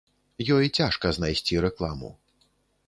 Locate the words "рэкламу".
1.67-2.13